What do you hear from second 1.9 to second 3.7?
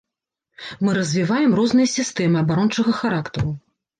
сістэмы абарончага характару.